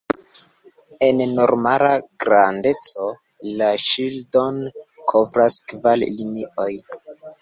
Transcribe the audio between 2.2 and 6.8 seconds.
grandeco, la ŝildon kovras kvar linioj.